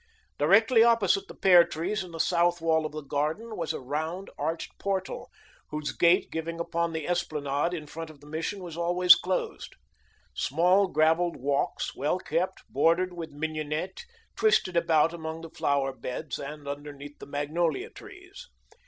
[0.39, 4.31] Directly opposite the pear trees, in the south wall of the garden, was a round,
[4.35, 5.29] arched portal,
[5.69, 9.75] whose gate giving upon the esplanade in front of the Mission was always closed.
[10.33, 14.03] Small gravelled walks, well kept, bordered with mignonette,
[14.35, 18.47] twisted about among the flower beds, and underneath the magnolia trees.